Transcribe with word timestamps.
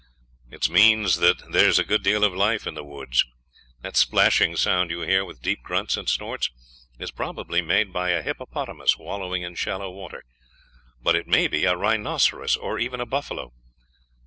"It 0.49 0.67
means 0.67 1.17
that 1.17 1.51
there 1.51 1.67
is 1.69 1.77
a 1.77 1.83
good 1.83 2.01
deal 2.01 2.23
of 2.23 2.33
life 2.33 2.65
in 2.65 2.73
the 2.73 2.83
woods. 2.83 3.23
That 3.83 3.95
splashing 3.95 4.55
sound 4.55 4.89
you 4.89 5.01
hear 5.01 5.23
with 5.23 5.43
deep 5.43 5.61
grunts 5.61 5.95
and 5.95 6.09
snorts, 6.09 6.49
is 6.97 7.11
probably 7.11 7.61
made 7.61 7.93
by 7.93 8.09
a 8.09 8.23
hippopotamus 8.23 8.97
wallowing 8.97 9.43
in 9.43 9.53
shallow 9.53 9.91
water; 9.91 10.23
but 11.03 11.15
it 11.15 11.27
may 11.27 11.47
be 11.47 11.65
a 11.65 11.77
rhinoceros, 11.77 12.57
or 12.57 12.79
even 12.79 12.99
a 12.99 13.05
buffalo. 13.05 13.53